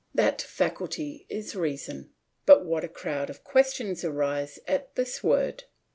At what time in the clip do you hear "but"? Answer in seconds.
2.47-2.65